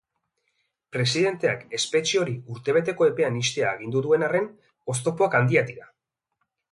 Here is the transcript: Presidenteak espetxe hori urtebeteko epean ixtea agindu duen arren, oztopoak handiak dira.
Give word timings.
Presidenteak 0.95 1.59
espetxe 1.79 2.21
hori 2.21 2.33
urtebeteko 2.55 3.09
epean 3.11 3.37
ixtea 3.41 3.67
agindu 3.73 4.01
duen 4.07 4.25
arren, 4.29 4.49
oztopoak 4.95 5.37
handiak 5.41 5.69
dira. 5.73 5.87